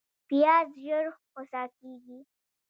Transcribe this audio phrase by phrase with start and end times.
[0.27, 2.19] پیاز ژر خوسا کېږي